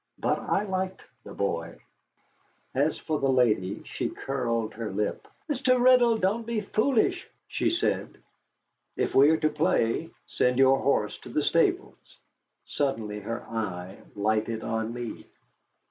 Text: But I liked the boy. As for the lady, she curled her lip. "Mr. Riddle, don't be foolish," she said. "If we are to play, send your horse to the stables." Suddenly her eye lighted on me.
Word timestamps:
But 0.17 0.39
I 0.39 0.63
liked 0.63 1.03
the 1.23 1.33
boy. 1.35 1.77
As 2.73 2.97
for 2.97 3.19
the 3.19 3.29
lady, 3.31 3.83
she 3.85 4.09
curled 4.09 4.73
her 4.73 4.89
lip. 4.91 5.27
"Mr. 5.47 5.79
Riddle, 5.79 6.17
don't 6.17 6.43
be 6.43 6.61
foolish," 6.61 7.27
she 7.47 7.69
said. 7.69 8.17
"If 8.97 9.13
we 9.13 9.29
are 9.29 9.37
to 9.37 9.49
play, 9.49 10.09
send 10.25 10.57
your 10.57 10.79
horse 10.79 11.19
to 11.19 11.29
the 11.29 11.43
stables." 11.43 12.17
Suddenly 12.65 13.19
her 13.19 13.43
eye 13.43 13.99
lighted 14.15 14.63
on 14.63 14.91
me. 14.91 15.27